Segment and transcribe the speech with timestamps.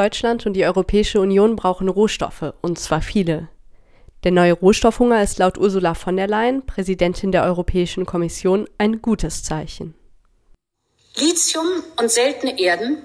[0.00, 3.50] Deutschland und die Europäische Union brauchen Rohstoffe, und zwar viele.
[4.24, 9.44] Der neue Rohstoffhunger ist laut Ursula von der Leyen, Präsidentin der Europäischen Kommission, ein gutes
[9.44, 9.94] Zeichen.
[11.16, 11.66] Lithium
[11.98, 12.96] und seltene Erden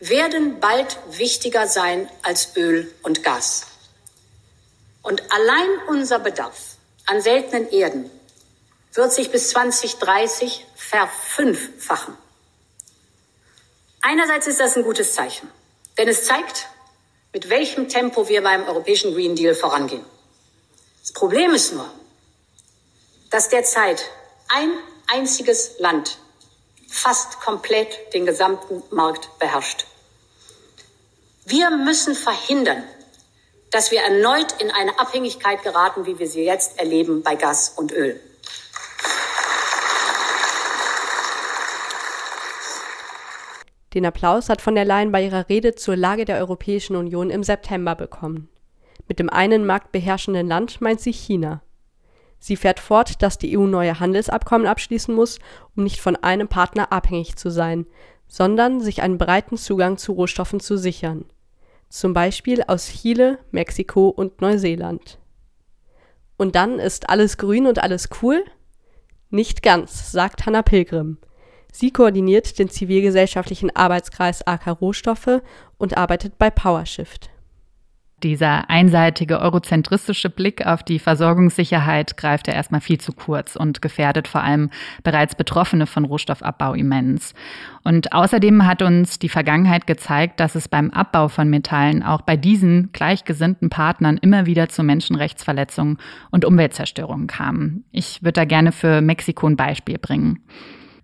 [0.00, 3.68] werden bald wichtiger sein als Öl und Gas.
[5.02, 8.10] Und allein unser Bedarf an seltenen Erden
[8.94, 12.14] wird sich bis 2030 verfünffachen.
[14.02, 15.48] Einerseits ist das ein gutes Zeichen,
[15.98, 16.68] denn es zeigt,
[17.32, 20.04] mit welchem Tempo wir beim europäischen Green Deal vorangehen.
[21.02, 21.88] Das Problem ist nur,
[23.30, 24.02] dass derzeit
[24.48, 24.70] ein
[25.06, 26.18] einziges Land
[26.88, 29.86] fast komplett den gesamten Markt beherrscht.
[31.44, 32.84] Wir müssen verhindern,
[33.70, 37.92] dass wir erneut in eine Abhängigkeit geraten, wie wir sie jetzt erleben bei Gas und
[37.92, 38.20] Öl.
[43.96, 47.42] Den Applaus hat von der Leyen bei ihrer Rede zur Lage der Europäischen Union im
[47.42, 48.50] September bekommen.
[49.08, 51.62] Mit dem einen marktbeherrschenden Land meint sie China.
[52.38, 55.38] Sie fährt fort, dass die EU neue Handelsabkommen abschließen muss,
[55.74, 57.86] um nicht von einem Partner abhängig zu sein,
[58.28, 61.24] sondern sich einen breiten Zugang zu Rohstoffen zu sichern.
[61.88, 65.18] Zum Beispiel aus Chile, Mexiko und Neuseeland.
[66.36, 68.44] Und dann ist alles grün und alles cool?
[69.30, 71.16] Nicht ganz, sagt Hanna Pilgrim.
[71.78, 75.42] Sie koordiniert den zivilgesellschaftlichen Arbeitskreis AK Rohstoffe
[75.76, 77.28] und arbeitet bei PowerShift.
[78.22, 84.26] Dieser einseitige eurozentristische Blick auf die Versorgungssicherheit greift ja erstmal viel zu kurz und gefährdet
[84.26, 84.70] vor allem
[85.04, 87.34] bereits Betroffene von Rohstoffabbau immens.
[87.84, 92.38] Und außerdem hat uns die Vergangenheit gezeigt, dass es beim Abbau von Metallen auch bei
[92.38, 95.98] diesen gleichgesinnten Partnern immer wieder zu Menschenrechtsverletzungen
[96.30, 97.84] und Umweltzerstörungen kam.
[97.92, 100.42] Ich würde da gerne für Mexiko ein Beispiel bringen.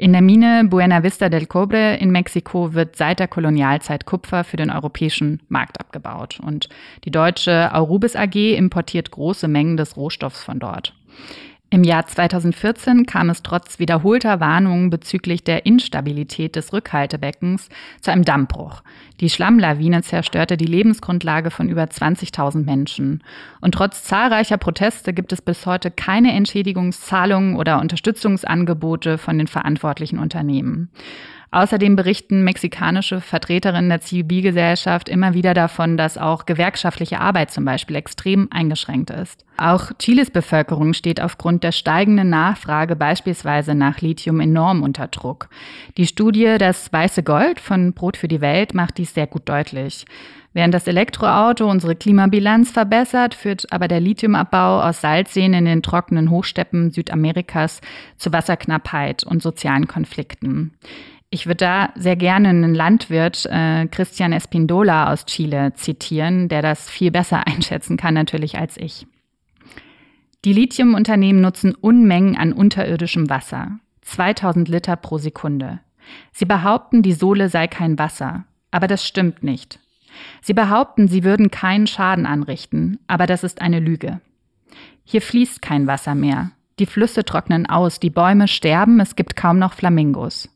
[0.00, 4.56] In der Mine Buena Vista del Cobre in Mexiko wird seit der Kolonialzeit Kupfer für
[4.56, 6.40] den europäischen Markt abgebaut.
[6.40, 6.70] Und
[7.04, 10.94] die deutsche Aurubis AG importiert große Mengen des Rohstoffs von dort.
[11.72, 17.68] Im Jahr 2014 kam es trotz wiederholter Warnungen bezüglich der Instabilität des Rückhaltebeckens
[18.00, 18.82] zu einem Dammbruch.
[19.20, 23.22] Die Schlammlawine zerstörte die Lebensgrundlage von über 20.000 Menschen.
[23.60, 30.18] Und trotz zahlreicher Proteste gibt es bis heute keine Entschädigungszahlungen oder Unterstützungsangebote von den verantwortlichen
[30.18, 30.90] Unternehmen.
[31.52, 37.96] Außerdem berichten mexikanische Vertreterinnen der Zivilgesellschaft immer wieder davon, dass auch gewerkschaftliche Arbeit zum Beispiel
[37.96, 39.44] extrem eingeschränkt ist.
[39.56, 45.48] Auch Chiles Bevölkerung steht aufgrund der steigenden Nachfrage beispielsweise nach Lithium enorm unter Druck.
[45.96, 50.04] Die Studie Das weiße Gold von Brot für die Welt macht dies sehr gut deutlich.
[50.52, 56.30] Während das Elektroauto unsere Klimabilanz verbessert, führt aber der Lithiumabbau aus Salzseen in den trockenen
[56.30, 57.80] Hochsteppen Südamerikas
[58.16, 60.72] zu Wasserknappheit und sozialen Konflikten.
[61.32, 66.90] Ich würde da sehr gerne einen Landwirt, äh, Christian Espindola aus Chile, zitieren, der das
[66.90, 69.06] viel besser einschätzen kann natürlich als ich.
[70.44, 75.80] Die Lithiumunternehmen nutzen Unmengen an unterirdischem Wasser, 2000 Liter pro Sekunde.
[76.32, 79.78] Sie behaupten, die Sohle sei kein Wasser, aber das stimmt nicht.
[80.40, 84.20] Sie behaupten, sie würden keinen Schaden anrichten, aber das ist eine Lüge.
[85.04, 86.50] Hier fließt kein Wasser mehr.
[86.80, 90.48] Die Flüsse trocknen aus, die Bäume sterben, es gibt kaum noch Flamingos.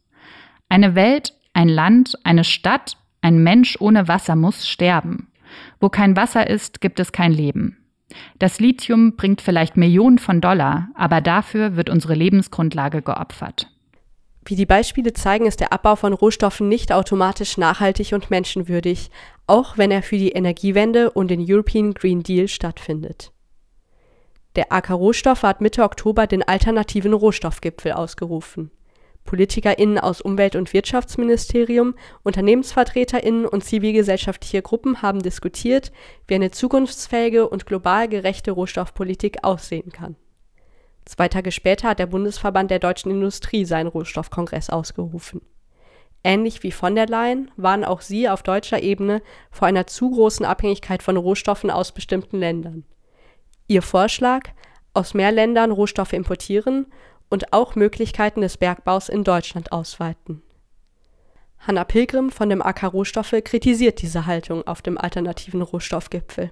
[0.74, 5.28] Eine Welt, ein Land, eine Stadt, ein Mensch ohne Wasser muss sterben.
[5.78, 7.76] Wo kein Wasser ist, gibt es kein Leben.
[8.40, 13.70] Das Lithium bringt vielleicht Millionen von Dollar, aber dafür wird unsere Lebensgrundlage geopfert.
[14.46, 19.12] Wie die Beispiele zeigen, ist der Abbau von Rohstoffen nicht automatisch nachhaltig und menschenwürdig,
[19.46, 23.30] auch wenn er für die Energiewende und den European Green Deal stattfindet.
[24.56, 28.72] Der AK Rohstoffe hat Mitte Oktober den alternativen Rohstoffgipfel ausgerufen.
[29.24, 35.92] PolitikerInnen aus Umwelt- und Wirtschaftsministerium, UnternehmensvertreterInnen und zivilgesellschaftliche Gruppen haben diskutiert,
[36.26, 40.16] wie eine zukunftsfähige und global gerechte Rohstoffpolitik aussehen kann.
[41.04, 45.42] Zwei Tage später hat der Bundesverband der deutschen Industrie seinen Rohstoffkongress ausgerufen.
[46.22, 49.20] Ähnlich wie von der Leyen waren auch sie auf deutscher Ebene
[49.50, 52.84] vor einer zu großen Abhängigkeit von Rohstoffen aus bestimmten Ländern.
[53.66, 54.48] Ihr Vorschlag,
[54.94, 56.86] aus mehr Ländern Rohstoffe importieren
[57.28, 60.42] und auch Möglichkeiten des Bergbaus in Deutschland ausweiten.
[61.58, 66.50] Hanna Pilgrim von dem AK Rohstoffe kritisiert diese Haltung auf dem alternativen Rohstoffgipfel.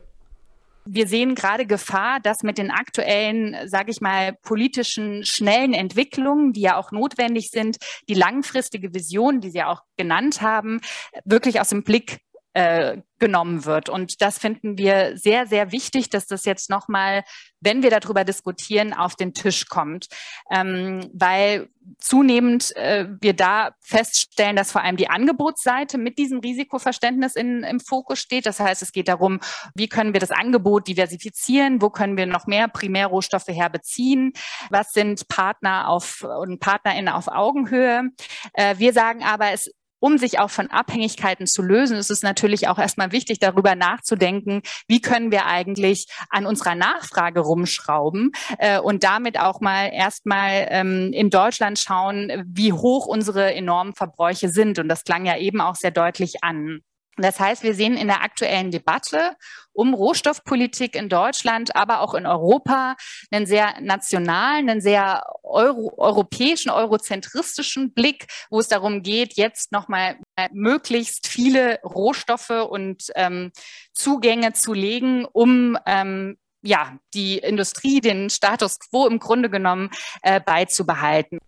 [0.85, 6.63] Wir sehen gerade Gefahr, dass mit den aktuellen, sage ich mal, politischen schnellen Entwicklungen, die
[6.63, 7.77] ja auch notwendig sind,
[8.09, 10.81] die langfristige Vision, die Sie ja auch genannt haben,
[11.25, 12.21] wirklich aus dem Blick
[12.55, 13.89] äh, genommen wird.
[13.89, 17.23] Und das finden wir sehr, sehr wichtig, dass das jetzt nochmal,
[17.61, 20.09] wenn wir darüber diskutieren, auf den Tisch kommt.
[20.51, 21.69] Ähm, weil
[21.99, 27.79] zunehmend äh, wir da feststellen, dass vor allem die Angebotsseite mit diesem Risikoverständnis in, im
[27.79, 28.45] Fokus steht.
[28.45, 29.39] Das heißt, es geht darum,
[29.75, 34.33] wie können wir das Angebot diversifizieren, wo können wir noch mehr Primärrohstoffe herbeziehen,
[34.69, 38.11] was sind Partner auf und PartnerInnen auf Augenhöhe.
[38.55, 39.71] Äh, wir sagen aber, es
[40.03, 44.63] um sich auch von Abhängigkeiten zu lösen, ist es natürlich auch erstmal wichtig, darüber nachzudenken,
[44.89, 51.13] wie können wir eigentlich an unserer Nachfrage rumschrauben äh, und damit auch mal erstmal ähm,
[51.13, 54.81] in Deutschland schauen, wie hoch unsere enormen Verbräuche sind.
[54.81, 56.81] Und das klang ja eben auch sehr deutlich an.
[57.19, 59.37] Das heißt, wir sehen in der aktuellen Debatte
[59.75, 62.97] um Rohstoffpolitik in Deutschland, aber auch in Europa
[63.31, 70.19] einen sehr nationalen, einen sehr Euro, europäischen, eurozentristischen Blick, wo es darum geht, jetzt nochmal
[70.53, 73.53] möglichst viele Rohstoffe und ähm,
[73.93, 79.91] Zugänge zu legen, um ähm, ja, die Industrie, den Status quo im Grunde genommen
[80.23, 81.39] äh, beizubehalten.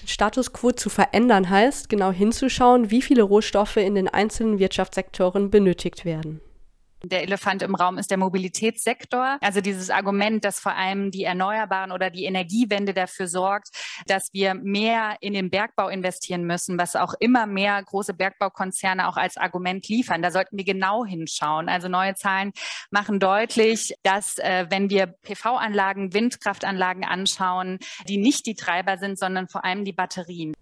[0.00, 5.50] Den Status quo zu verändern heißt, genau hinzuschauen, wie viele Rohstoffe in den einzelnen Wirtschaftssektoren
[5.50, 6.40] benötigt werden.
[7.02, 9.36] Der Elefant im Raum ist der Mobilitätssektor.
[9.42, 13.68] Also dieses Argument, dass vor allem die Erneuerbaren oder die Energiewende dafür sorgt,
[14.06, 19.18] dass wir mehr in den Bergbau investieren müssen, was auch immer mehr große Bergbaukonzerne auch
[19.18, 20.22] als Argument liefern.
[20.22, 21.68] Da sollten wir genau hinschauen.
[21.68, 22.52] Also neue Zahlen
[22.90, 27.78] machen deutlich, dass äh, wenn wir PV-Anlagen, Windkraftanlagen anschauen,
[28.08, 30.54] die nicht die Treiber sind, sondern vor allem die Batterien.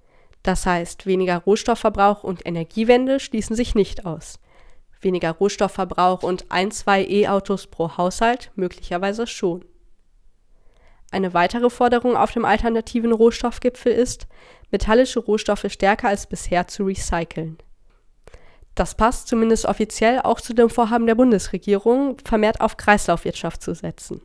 [0.42, 4.40] Das heißt, weniger Rohstoffverbrauch und Energiewende schließen sich nicht aus
[5.04, 9.64] weniger Rohstoffverbrauch und ein, zwei E-Autos pro Haushalt möglicherweise schon.
[11.10, 14.26] Eine weitere Forderung auf dem alternativen Rohstoffgipfel ist,
[14.72, 17.58] metallische Rohstoffe stärker als bisher zu recyceln.
[18.74, 24.22] Das passt zumindest offiziell auch zu dem Vorhaben der Bundesregierung, vermehrt auf Kreislaufwirtschaft zu setzen.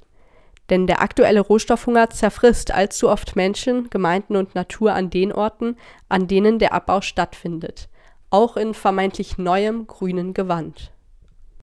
[0.71, 5.77] Denn der aktuelle Rohstoffhunger zerfrisst allzu oft Menschen, Gemeinden und Natur an den Orten,
[6.09, 7.89] an denen der Abbau stattfindet
[8.29, 10.91] auch in vermeintlich neuem grünen Gewand.